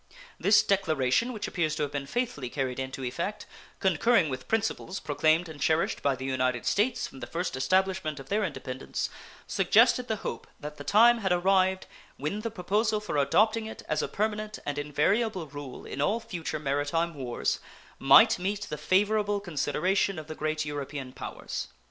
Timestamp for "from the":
7.05-7.27